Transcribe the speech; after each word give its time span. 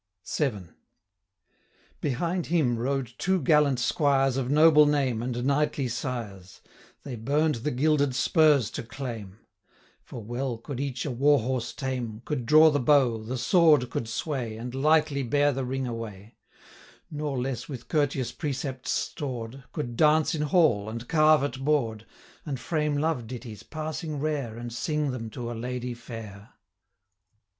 VII. 0.35 0.61
Behind 2.01 2.47
him 2.47 2.75
rode 2.79 3.13
two 3.19 3.39
gallant 3.39 3.79
squires, 3.79 4.35
Of 4.35 4.49
noble 4.49 4.87
name, 4.87 5.21
and 5.21 5.45
knightly 5.45 5.87
sires; 5.87 6.59
They 7.03 7.15
burn'd 7.15 7.53
the 7.57 7.69
gilded 7.69 8.15
spurs 8.15 8.71
to 8.71 8.81
claim: 8.81 9.33
95 10.05 10.05
For 10.05 10.23
well 10.23 10.57
could 10.57 10.79
each 10.79 11.05
a 11.05 11.11
warhorse 11.11 11.71
tame, 11.71 12.23
Could 12.25 12.47
draw 12.47 12.71
the 12.71 12.79
bow, 12.79 13.19
the 13.21 13.37
sword 13.37 13.91
could 13.91 14.09
sway, 14.09 14.57
And 14.57 14.73
lightly 14.73 15.21
bear 15.21 15.51
the 15.51 15.65
ring 15.65 15.85
away; 15.85 16.33
Nor 17.11 17.39
less 17.39 17.69
with 17.69 17.87
courteous 17.87 18.31
precepts 18.31 18.89
stored, 18.89 19.65
Could 19.71 19.95
dance 19.95 20.33
in 20.33 20.41
hall, 20.41 20.89
and 20.89 21.07
carve 21.07 21.43
at 21.43 21.63
board, 21.63 22.07
100 22.45 22.47
And 22.47 22.59
frame 22.59 22.97
love 22.97 23.27
ditties 23.27 23.61
passing 23.61 24.17
rare, 24.19 24.57
And 24.57 24.73
sing 24.73 25.11
them 25.11 25.29
to 25.29 25.51
a 25.51 25.53
lady 25.53 25.93
fair. 25.93 26.53